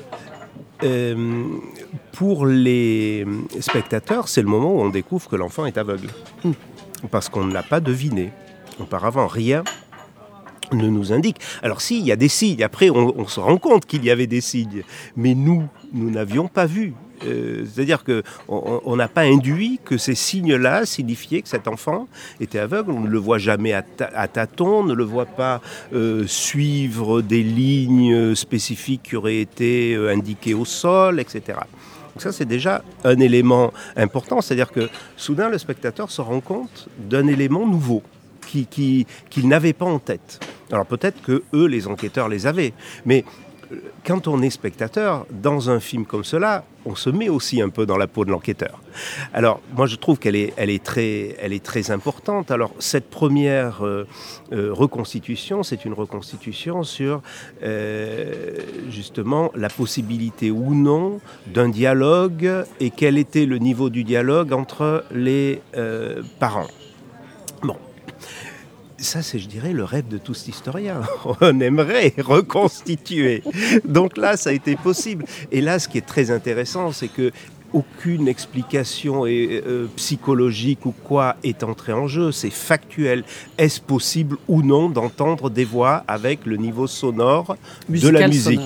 pour 2.13 2.47
les 2.47 3.27
spectateurs, 3.61 4.29
c'est 4.29 4.43
le 4.43 4.49
moment 4.49 4.75
où 4.75 4.81
on 4.81 4.91
découvre 4.91 5.29
que 5.29 5.37
l'enfant 5.37 5.67
est 5.67 5.79
aveugle. 5.79 6.09
Hmm. 6.45 6.53
Parce 7.11 7.29
qu'on 7.29 7.45
ne 7.45 7.53
l'a 7.53 7.63
pas 7.63 7.81
deviné. 7.81 8.33
Auparavant, 8.81 9.27
rien 9.27 9.65
ne 10.73 10.89
nous 10.89 11.13
indique. 11.13 11.39
Alors 11.63 11.81
si, 11.81 11.99
il 11.99 12.07
y 12.07 12.13
a 12.13 12.17
des 12.17 12.29
signes, 12.29 12.63
après 12.63 12.91
on, 12.91 13.27
se 13.27 13.41
rend 13.41 13.57
compte 13.57 13.87
qu'il 13.87 14.05
y 14.05 14.11
avait 14.11 14.27
des 14.27 14.41
signes, 14.41 14.83
mais 15.17 15.35
nous, 15.35 15.67
nous 15.93 16.11
n'avions 16.11 16.49
pas 16.49 16.67
vu. 16.67 16.95
Euh, 17.25 17.65
c'est-à-dire 17.73 18.05
qu'on 18.05 18.97
n'a 18.97 19.09
pas 19.09 19.23
induit 19.23 19.81
que 19.85 19.97
ces 19.97 20.15
signes-là 20.15 20.87
signifiaient 20.87 21.43
que 21.43 21.49
cet 21.49 21.69
enfant 21.69 22.09
était 22.41 22.59
aveugle. 22.59 22.93
On 22.93 23.01
ne 23.01 23.09
le 23.09 23.19
voit 23.19 23.39
jamais 23.39 23.73
à, 23.73 23.83
tâtons, 24.29 24.81
on 24.81 24.85
ne 24.85 24.95
le 24.95 25.05
voit 25.05 25.27
pas 25.27 25.61
euh, 25.93 26.27
suivre 26.27 27.23
des 27.23 27.43
lignes 27.43 28.35
spécifiques 28.35 29.03
qui 29.05 29.17
auraient 29.17 29.41
été 29.41 29.95
euh, 29.95 30.13
indiquées 30.13 30.55
au 30.55 30.65
sol, 30.65 31.21
etc. 31.21 31.59
Donc 32.15 32.23
ça, 32.23 32.33
c'est 32.33 32.47
déjà 32.47 32.83
un 33.05 33.19
élément 33.19 33.73
important. 33.97 34.41
C'est-à-dire 34.41 34.73
que 34.73 34.89
soudain, 35.17 35.49
le 35.49 35.59
spectateur 35.59 36.11
se 36.11 36.21
rend 36.21 36.41
compte 36.41 36.89
d'un 36.99 37.27
élément 37.27 37.67
nouveau 37.67 38.03
qu'il 38.47 38.67
qui, 38.67 39.47
n'avait 39.47 39.73
pas 39.73 39.85
en 39.85 39.99
tête. 39.99 40.41
Alors 40.73 40.87
peut-être 40.87 41.21
que 41.23 41.43
eux, 41.55 41.67
les 41.67 41.87
enquêteurs, 41.87 42.29
les 42.29 42.47
avaient. 42.47 42.73
Mais 43.05 43.25
quand 44.05 44.29
on 44.29 44.43
est 44.43 44.51
spectateur, 44.51 45.27
dans 45.31 45.71
un 45.71 45.81
film 45.81 46.07
comme 46.07 46.25
cela, 46.25 46.65
on 46.87 46.95
se 46.95 47.11
met 47.11 47.29
aussi 47.29 47.61
un 47.61 47.69
peu 47.69 47.85
dans 47.85 47.99
la 47.99 48.07
peau 48.07 48.25
de 48.25 48.31
l'enquêteur. 48.31 48.81
Alors, 49.35 49.61
moi, 49.77 49.87
je 49.87 49.97
trouve 49.97 50.19
qu'elle 50.19 50.37
est, 50.37 50.83
très, 50.83 51.91
importante. 51.91 52.51
Alors, 52.51 52.73
cette 52.79 53.11
première 53.11 53.85
euh, 53.85 54.07
euh, 54.53 54.73
reconstitution, 54.73 55.63
c'est 55.63 55.85
une 55.85 55.93
reconstitution 55.93 56.83
sur, 56.83 57.21
justement, 58.89 59.51
la 59.55 59.69
possibilité 59.69 60.51
ou 60.51 60.75
non 60.75 61.21
d'un 61.47 61.69
dialogue 61.69 62.65
et 62.81 62.91
quel 62.91 63.19
était 63.19 63.45
le 63.45 63.59
niveau 63.59 63.91
du 63.91 64.05
dialogue 64.05 64.53
entre 64.53 65.05
les 65.13 65.61
parents 66.39 66.69
ça, 68.99 69.23
c'est, 69.23 69.39
je 69.39 69.49
dirais, 69.49 69.73
le 69.73 69.85
rêve 69.85 70.09
de 70.09 70.19
tous 70.19 70.49
historiens. 70.49 71.03
On 71.41 71.61
aimerait 71.61 72.15
reconstituer. 72.19 73.43
Donc 73.85 74.17
là, 74.17 74.37
ça 74.37 74.51
a 74.51 74.53
été 74.53 74.77
possible. 74.77 75.25
Et 75.53 75.61
là, 75.61 75.79
ce 75.79 75.89
qui 75.89 75.99
est 75.99 76.07
très 76.07 76.31
intéressant, 76.31 76.93
c'est 76.93 77.09
que 77.09 77.31
aucune 77.73 78.29
explication 78.29 79.25
euh, 79.27 79.87
psychologique 79.97 80.87
ou 80.87 80.93
quoi 80.93 81.37
est 81.43 81.63
entrée 81.63 81.93
en 81.93 82.07
jeu. 82.07 82.33
C'est 82.33 82.51
factuel. 82.51 83.25
Est-ce 83.59 83.81
possible 83.81 84.37
ou 84.49 84.63
non 84.63 84.89
d'entendre 84.89 85.51
des 85.51 85.65
voix 85.65 86.05
avec 86.09 86.47
le 86.47 86.57
niveau 86.57 86.87
sonore 86.87 87.57
de 87.89 88.09
la 88.09 88.27
musique 88.29 88.61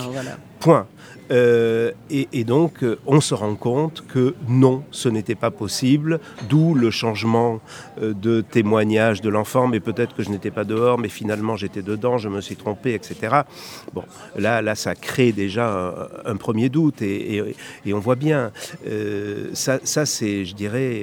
Point. 0.60 0.86
Euh, 1.32 1.92
et, 2.10 2.44
donc, 2.44 2.82
euh, 2.82 2.98
on 3.06 3.20
se 3.20 3.34
rend 3.34 3.54
compte 3.54 4.04
que 4.06 4.34
non, 4.48 4.84
ce 4.90 5.08
n'était 5.08 5.34
pas 5.34 5.50
possible, 5.50 6.20
d'où 6.50 6.74
le 6.74 6.90
changement 6.90 7.60
euh, 8.00 8.12
de 8.12 8.42
témoignage 8.42 9.22
de 9.22 9.30
l'enfant, 9.30 9.66
mais 9.66 9.80
peut-être 9.80 10.14
que 10.14 10.22
je 10.22 10.28
n'étais 10.28 10.50
pas 10.50 10.64
dehors, 10.64 10.98
mais 10.98 11.08
finalement 11.08 11.56
j'étais 11.56 11.80
dedans, 11.80 12.18
je 12.18 12.28
me 12.28 12.40
suis 12.42 12.56
trompé, 12.56 12.92
etc. 12.92 13.42
Bon, 13.94 14.04
là, 14.36 14.60
là 14.60 14.74
ça 14.74 14.94
crée 14.94 15.32
déjà 15.32 15.94
un, 16.26 16.36
premier 16.36 16.68
doute, 16.68 17.00
et, 17.00 17.54
on 17.86 17.98
voit 17.98 18.16
bien, 18.16 18.52
ça, 19.54 19.78
c'est, 20.06 20.44
je 20.44 20.54
dirais, 20.54 21.02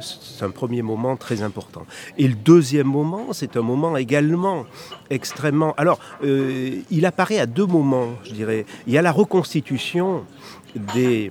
c'est 0.00 0.44
un 0.44 0.50
premier 0.50 0.82
moment 0.82 1.16
très 1.16 1.42
important. 1.42 1.84
Et 2.16 2.28
le 2.28 2.34
deuxième 2.34 2.86
moment, 2.86 3.32
c'est 3.32 3.56
un 3.56 3.62
moment 3.62 3.96
également 3.96 4.66
extrêmement... 5.10 5.74
Alors, 5.76 5.98
il 6.22 7.06
apparaît 7.06 7.38
à 7.38 7.46
deux 7.46 7.66
moments, 7.66 8.10
je 8.24 8.32
dirais. 8.32 8.66
Il 8.86 8.92
y 8.92 8.98
a 8.98 9.02
la 9.02 9.12
reconstruction 9.12 9.47
constitution 9.48 10.26
des, 10.94 11.30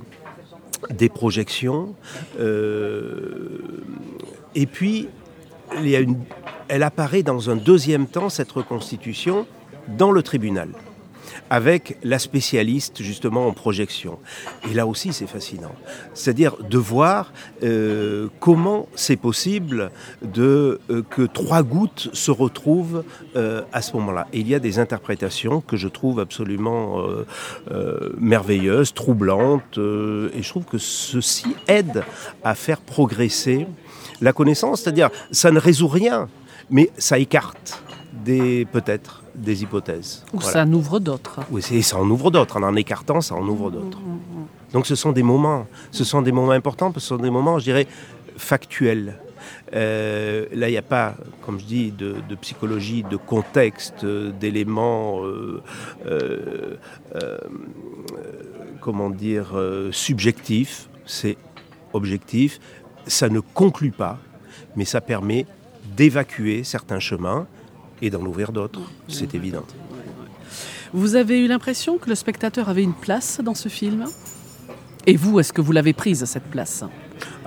projections. 1.10 1.94
Euh, 2.40 3.60
et 4.56 4.66
puis, 4.66 5.08
il 5.78 5.88
y 5.88 5.96
a 5.96 6.00
une, 6.00 6.18
elle 6.68 6.82
apparaît 6.82 7.22
dans 7.22 7.52
un 7.52 7.56
deuxième 7.56 8.08
temps, 8.08 8.30
cette 8.30 8.52
reconstitution, 8.52 9.46
dans 9.88 10.12
le 10.12 10.24
tribunal 10.24 10.70
avec 11.50 11.98
la 12.04 12.20
spécialiste 12.20 13.02
justement 13.02 13.48
en 13.48 13.54
projection. 13.54 14.20
Et 14.70 14.74
là 14.74 14.88
aussi 14.88 15.14
c'est 15.14 15.28
fascinant. 15.28 15.74
C'est-à-dire 16.14 16.58
de 16.58 16.78
voir 16.78 17.32
euh, 17.64 18.28
comment 18.40 18.88
c'est 18.96 19.16
possible 19.16 19.92
de, 20.22 20.80
euh, 20.90 21.04
que 21.10 21.24
trois 21.24 21.64
gouttes 21.64 22.10
se 22.14 22.32
retrouvent 22.32 23.04
euh, 23.36 23.62
à 23.74 23.82
ce 23.82 23.94
moment-là. 23.98 24.28
Il 24.34 24.48
y 24.48 24.56
a 24.56 24.60
des 24.60 24.80
interprétations 24.80 25.62
que 25.62 25.78
je 25.78 25.88
trouve 25.88 26.20
absolument 26.20 27.06
merveilleuses, 28.18 28.94
troublantes, 28.94 29.78
et 29.78 30.42
je 30.42 30.50
trouve 30.50 30.66
que 30.66 30.78
ceci 30.78 31.56
aide 31.68 32.04
à 32.44 32.56
faire 32.56 32.82
progresser 32.82 33.68
la 34.22 34.34
connaissance. 34.34 34.82
C'est-à-dire 34.82 35.10
ça 35.32 35.52
ne 35.52 35.60
résout 35.60 35.88
rien, 35.88 36.30
mais 36.70 36.90
ça 36.98 37.20
écarte 37.20 37.82
des 38.26 38.66
peut-être 38.66 39.24
des 39.38 39.64
hypothèses. 39.64 40.26
Ou 40.34 40.42
ça 40.42 40.64
en 40.64 40.74
ouvre 40.74 41.00
d'autres. 41.00 41.40
Oui, 41.52 41.62
ça 41.62 41.98
en 41.98 42.10
ouvre 42.10 42.32
d'autres. 42.32 42.58
En 42.58 42.64
en 42.64 42.76
écartant, 42.76 43.22
ça 43.22 43.36
en 43.36 43.48
ouvre 43.48 43.70
d'autres. 43.72 44.00
Mm, 44.00 44.12
mm, 44.12 44.42
mm. 44.42 44.48
Donc 44.74 44.88
ce 44.88 44.96
sont 44.96 45.12
des 45.12 45.24
moments, 45.24 45.68
ce 45.92 46.04
sont 46.04 46.22
des 46.22 46.32
moments 46.32 46.52
importants, 46.52 46.92
ce 46.94 47.00
sont 47.00 47.18
des 47.18 47.30
moments, 47.30 47.60
je 47.60 47.66
dirais, 47.66 47.88
factuels. 48.36 49.20
Euh, 49.74 50.46
là, 50.54 50.70
il 50.70 50.72
n'y 50.72 50.78
a 50.78 50.82
pas, 50.82 51.16
comme 51.42 51.60
je 51.60 51.66
dis, 51.66 51.92
de, 51.92 52.16
psychologie, 52.42 53.04
de 53.04 53.18
contexte, 53.18 54.06
d'éléments, 54.06 55.24
euh, 55.24 55.62
euh, 56.06 57.38
comment 58.82 59.10
dire, 59.10 59.54
subjectifs. 59.92 60.90
C'est 61.06 61.38
objectif. 61.94 62.60
Ça 63.06 63.30
ne 63.30 63.40
conclut 63.40 63.92
pas, 63.92 64.18
mais 64.76 64.86
ça 64.86 65.02
permet 65.02 65.46
d'évacuer 65.96 66.64
certains 66.64 67.00
chemins 67.00 67.48
et 68.02 68.10
d'en 68.10 68.26
ouvrir 68.26 68.52
d'autres, 68.52 68.82
c'est 69.08 69.36
évident. 69.36 69.66
Vous 70.94 71.16
avez 71.16 71.40
eu 71.40 71.48
l'impression 71.48 71.98
que 71.98 72.10
le 72.10 72.16
spectateur 72.16 72.70
avait 72.70 72.84
une 72.84 72.94
place 72.94 73.42
dans 73.44 73.56
ce 73.56 73.70
film? 73.70 74.06
Et 75.06 75.16
vous, 75.16 75.40
est-ce 75.40 75.54
que 75.54 75.62
vous 75.62 75.72
l'avez 75.72 75.94
prise, 75.94 76.24
cette 76.26 76.50
place? 76.50 76.84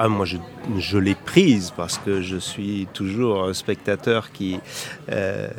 Ah, 0.02 0.09
moi, 0.09 0.25
je, 0.25 0.38
je 0.78 0.97
l'ai 0.97 1.14
prise 1.14 1.75
parce 1.76 1.99
que 1.99 2.23
je 2.23 2.38
suis 2.38 2.89
toujours 2.95 3.45
un 3.45 3.52
spectateur 3.52 4.32
qui. 4.32 4.58
Euh, 5.10 5.50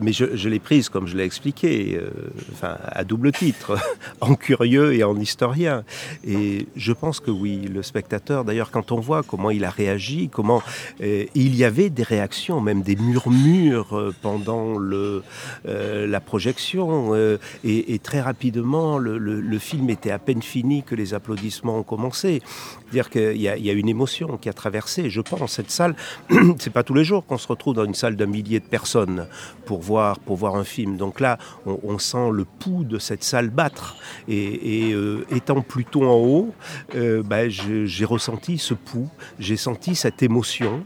mais 0.00 0.12
je, 0.12 0.36
je 0.36 0.48
l'ai 0.48 0.60
prise, 0.60 0.88
comme 0.88 1.08
je 1.08 1.16
l'ai 1.16 1.24
expliqué, 1.24 1.98
euh, 2.00 2.10
enfin, 2.52 2.76
à 2.84 3.02
double 3.02 3.32
titre, 3.32 3.76
en 4.20 4.36
curieux 4.36 4.94
et 4.94 5.02
en 5.02 5.18
historien. 5.18 5.82
Et 6.24 6.68
je 6.76 6.92
pense 6.92 7.18
que 7.18 7.32
oui, 7.32 7.62
le 7.62 7.82
spectateur, 7.82 8.44
d'ailleurs, 8.44 8.70
quand 8.70 8.92
on 8.92 9.00
voit 9.00 9.24
comment 9.24 9.50
il 9.50 9.64
a 9.64 9.70
réagi, 9.70 10.28
comment 10.28 10.62
euh, 11.00 11.24
il 11.34 11.56
y 11.56 11.64
avait 11.64 11.90
des 11.90 12.04
réactions, 12.04 12.60
même 12.60 12.82
des 12.82 12.94
murmures 12.94 14.12
pendant 14.22 14.78
le, 14.78 15.24
la 15.64 16.20
projection, 16.20 17.12
et, 17.64 17.98
très 17.98 18.20
rapidement, 18.20 18.98
le, 18.98 19.18
le, 19.18 19.58
film 19.58 19.90
était 19.90 20.10
à 20.10 20.18
peine 20.18 20.42
fini 20.42 20.82
que 20.82 20.94
les 20.94 21.14
applaudissements 21.14 21.78
ont 21.78 21.82
commencé. 21.82 22.42
Dire 22.92 23.10
qu'il 23.10 23.40
y, 23.40 23.63
y, 23.64 23.70
a 23.70 23.72
une 23.72 23.88
émotion 23.88 24.36
qui 24.36 24.48
a 24.48 24.52
traversé, 24.52 25.10
je 25.10 25.20
pense, 25.20 25.52
cette 25.52 25.70
salle. 25.70 25.94
c'est 26.58 26.72
pas 26.72 26.82
tous 26.82 26.94
les 26.94 27.04
jours 27.04 27.24
qu'on 27.26 27.38
se 27.38 27.48
retrouve 27.48 27.74
dans 27.74 27.84
une 27.84 27.94
salle 27.94 28.16
d'un 28.16 28.26
millier 28.26 28.60
de 28.60 28.64
personnes 28.64 29.26
pour 29.66 29.80
voir, 29.80 30.18
pour 30.18 30.36
voir 30.36 30.56
un 30.56 30.64
film. 30.64 30.96
Donc 30.96 31.20
là, 31.20 31.38
on, 31.66 31.98
sent 31.98 32.30
le 32.32 32.44
pouls 32.44 32.84
de 32.84 32.98
cette 32.98 33.24
salle 33.24 33.50
battre. 33.50 33.96
Et, 34.28 34.92
euh, 34.92 35.24
étant 35.30 35.60
plutôt 35.62 36.04
en 36.04 36.16
haut, 36.16 36.54
euh, 36.94 37.22
bah, 37.22 37.48
j'ai 37.48 38.04
ressenti 38.04 38.58
ce 38.58 38.74
pouls, 38.74 39.10
j'ai 39.38 39.56
senti 39.56 39.94
cette 39.94 40.22
émotion. 40.22 40.84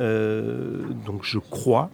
Euh, 0.00 0.82
donc 1.06 1.20
je 1.22 1.38
crois 1.38 1.90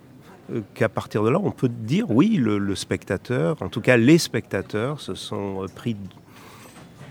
qu'à 0.74 0.88
partir 0.88 1.22
de 1.22 1.30
là, 1.30 1.40
on 1.42 1.50
peut 1.50 1.68
dire 1.68 2.10
oui, 2.10 2.36
le, 2.36 2.58
le, 2.58 2.74
spectateur, 2.74 3.56
en 3.62 3.68
tout 3.68 3.80
cas 3.80 3.96
les 3.96 4.18
spectateurs, 4.18 5.00
se 5.00 5.14
sont 5.14 5.66
pris, 5.74 5.96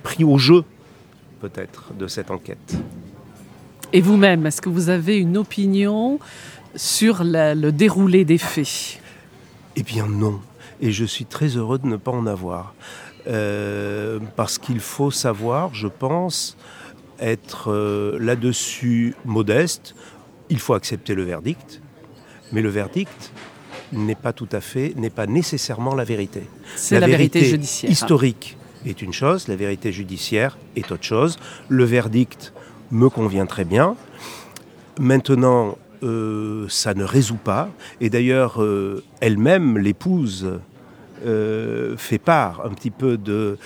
pris 0.04 0.24
au 0.24 0.38
jeu 0.38 0.64
peut-être 1.44 1.94
de 1.94 2.08
cette 2.08 2.32
enquête. 2.32 2.78
Et 3.95 4.01
vous-même, 4.01 4.47
est-ce 4.47 4.60
que 4.60 4.69
vous 4.69 4.89
avez 4.89 5.17
une 5.17 5.38
opinion 5.38 6.19
sur 6.75 7.21
le 7.23 7.69
déroulé 7.69 8.25
des 8.25 8.39
faits? 8.39 8.99
Eh 9.75 9.84
bien 9.84 10.08
non. 10.08 10.39
Et 10.82 10.91
je 10.91 11.06
suis 11.06 11.25
très 11.25 11.49
heureux 11.49 11.77
de 11.77 11.86
ne 11.86 11.97
pas 11.97 12.12
en 12.12 12.25
avoir. 12.25 12.73
Euh, 13.27 14.19
parce 14.36 14.58
qu'il 14.58 14.79
faut 14.79 15.12
savoir, 15.12 15.75
je 15.75 15.88
pense, 15.88 16.58
être 17.19 17.71
euh, 17.71 18.17
là-dessus 18.19 19.15
modeste. 19.25 19.93
Il 20.49 20.60
faut 20.60 20.73
accepter 20.73 21.13
le 21.13 21.23
verdict. 21.23 21.79
Mais 22.51 22.62
le 22.62 22.69
verdict 22.69 23.32
n'est 23.93 24.15
pas 24.15 24.34
tout 24.34 24.49
à 24.51 24.60
fait, 24.60 24.93
n'est 24.97 25.12
pas 25.12 25.27
nécessairement 25.27 25.93
la 25.93 26.03
vérité. 26.03 26.41
C'est 26.75 26.99
la, 26.99 27.06
vérité, 27.06 27.45
judiciaire. 27.45 27.91
Historique 27.91 28.58
est 28.88 29.03
une 29.03 29.13
chose, 29.13 29.47
la 29.47 29.56
vérité 29.56 29.91
judiciaire 29.91 30.58
est 30.75 30.91
autre 30.91 31.03
chose. 31.03 31.38
Le 31.69 31.84
verdict 31.84 32.53
me 32.93 33.10
convient 33.10 33.45
très 33.45 33.65
bien. 33.65 33.95
Maintenant, 34.99 35.77
euh, 36.03 36.67
ça 36.69 36.93
ne 36.93 37.03
résout 37.03 37.36
pas. 37.43 37.69
Et 37.99 38.10
d'ailleurs, 38.10 38.62
euh, 38.62 39.03
elle-même, 39.19 39.77
l'épouse, 39.77 40.60
euh, 41.25 41.97
fait 41.97 42.19
part 42.19 42.62
un 42.65 42.69
petit 42.69 42.91
peu 42.91 43.17
de 43.17 43.58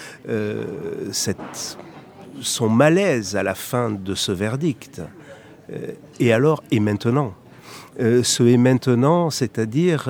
son 2.41 2.69
malaise 2.69 3.35
à 3.35 3.43
la 3.43 3.55
fin 3.55 3.91
de 3.91 4.15
ce 4.15 4.31
verdict. 4.31 5.01
et 6.19 6.31
alors, 6.31 6.63
et 6.71 6.79
maintenant? 6.79 7.33
Ce 7.99 8.43
et 8.43 8.57
maintenant, 8.57 9.31
c'est-à-dire, 9.31 10.07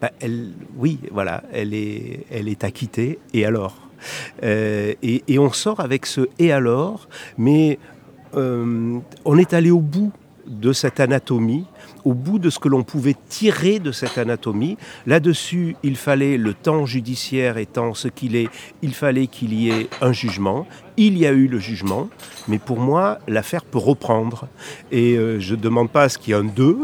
bah, 0.00 0.10
elle, 0.20 0.50
oui, 0.76 1.00
voilà, 1.10 1.42
elle 1.50 1.72
est, 1.72 2.26
elle 2.30 2.48
est 2.48 2.62
acquittée. 2.62 3.18
Et 3.32 3.46
alors? 3.46 3.82
Euh, 4.42 4.94
et, 5.02 5.38
on 5.38 5.52
sort 5.52 5.80
avec 5.80 6.06
ce 6.06 6.28
et 6.38 6.52
alors, 6.52 7.08
mais 7.38 7.78
euh, 8.34 8.98
on 9.24 9.38
est 9.38 9.52
allé 9.52 9.70
au 9.70 9.80
bout 9.80 10.12
de 10.46 10.72
cette 10.72 11.00
anatomie, 11.00 11.66
au 12.04 12.14
bout 12.14 12.38
de 12.38 12.50
ce 12.50 12.58
que 12.58 12.68
l'on 12.68 12.82
pouvait 12.82 13.16
tirer 13.28 13.78
de 13.78 13.92
cette 13.92 14.18
anatomie. 14.18 14.76
Là-dessus, 15.06 15.76
il 15.82 15.96
fallait, 15.96 16.36
le 16.36 16.54
temps 16.54 16.84
judiciaire 16.84 17.58
étant 17.58 17.94
ce 17.94 18.08
qu'il 18.08 18.36
est, 18.36 18.48
il 18.82 18.94
fallait 18.94 19.28
qu'il 19.28 19.54
y 19.54 19.70
ait 19.70 19.88
un 20.00 20.12
jugement. 20.12 20.66
Il 20.96 21.16
y 21.16 21.26
a 21.26 21.30
eu 21.30 21.46
le 21.46 21.58
jugement, 21.58 22.08
mais 22.48 22.58
pour 22.58 22.78
moi, 22.78 23.18
l'affaire 23.28 23.64
peut 23.64 23.78
reprendre. 23.78 24.48
Et 24.90 25.16
euh, 25.16 25.38
je 25.40 25.54
ne 25.54 25.60
demande 25.60 25.90
pas 25.90 26.04
à 26.04 26.08
ce 26.08 26.18
qu'il 26.18 26.34
y 26.34 26.36
ait 26.36 26.40
un 26.40 26.44
2, 26.44 26.78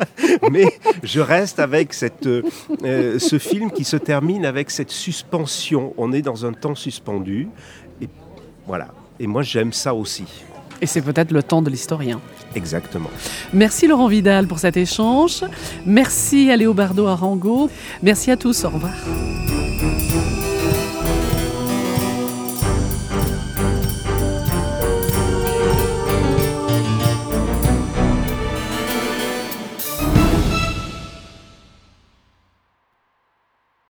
mais 0.50 0.66
je 1.02 1.20
reste 1.20 1.60
avec 1.60 1.94
euh, 2.26 3.18
ce 3.18 3.38
film 3.38 3.70
qui 3.70 3.84
se 3.84 3.96
termine 3.96 4.44
avec 4.44 4.70
cette 4.70 4.90
suspension. 4.90 5.94
On 5.96 6.12
est 6.12 6.22
dans 6.22 6.44
un 6.46 6.52
temps 6.52 6.74
suspendu. 6.74 7.48
Voilà. 8.66 8.88
Et 9.20 9.26
moi, 9.26 9.42
j'aime 9.42 9.72
ça 9.72 9.94
aussi. 9.94 10.24
Et 10.84 10.86
c'est 10.86 11.00
peut-être 11.00 11.30
le 11.30 11.42
temps 11.42 11.62
de 11.62 11.70
l'historien. 11.70 12.20
Exactement. 12.54 13.08
Merci 13.54 13.86
Laurent 13.86 14.06
Vidal 14.06 14.46
pour 14.46 14.58
cet 14.58 14.76
échange. 14.76 15.42
Merci 15.86 16.50
à 16.50 16.58
Léobardo 16.58 17.06
Arango. 17.06 17.70
Merci 18.02 18.30
à 18.30 18.36
tous. 18.36 18.66
Au 18.66 18.68
revoir. 18.68 18.92